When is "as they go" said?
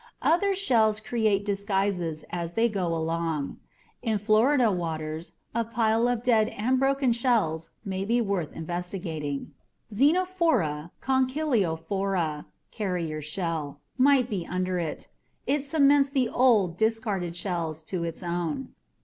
2.31-2.87